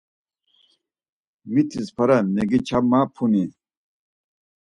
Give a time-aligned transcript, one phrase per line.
[1.51, 3.43] Mitis para megiçamapuni?